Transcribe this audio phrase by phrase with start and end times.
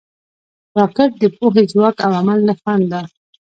[0.77, 3.01] راکټ د پوهې، ځواک او عمل نښان دی